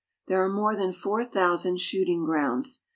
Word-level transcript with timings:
There 0.27 0.43
are 0.43 0.49
more 0.49 0.75
than 0.75 0.93
four 0.93 1.23
thousand 1.23 1.79
shooting 1.79 2.25
grounds. 2.25 2.81